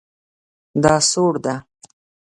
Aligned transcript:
دا 0.83 0.95
سوړ 1.09 1.33
ده 1.45 1.55